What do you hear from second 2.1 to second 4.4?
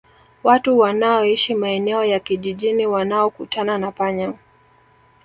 kijijini wanaokutana na panya